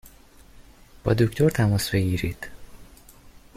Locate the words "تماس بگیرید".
1.49-2.47